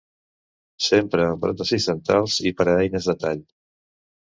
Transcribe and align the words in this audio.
S'empra 0.85 1.27
en 1.33 1.43
pròtesis 1.43 1.87
dentals 1.91 2.39
i 2.51 2.55
per 2.63 2.69
a 2.73 2.77
eines 2.87 3.13
de 3.13 3.19
tall. 3.27 3.47